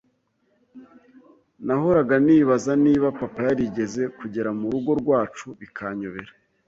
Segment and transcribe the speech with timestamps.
[1.65, 6.31] nahoraga nibaza niba papa yarigeze kugera mu rugo rwacu bikanyobera,